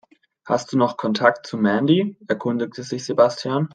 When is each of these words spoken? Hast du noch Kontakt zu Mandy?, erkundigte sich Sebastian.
Hast 0.45 0.73
du 0.73 0.77
noch 0.79 0.97
Kontakt 0.97 1.45
zu 1.45 1.59
Mandy?, 1.59 2.17
erkundigte 2.27 2.81
sich 2.81 3.05
Sebastian. 3.05 3.69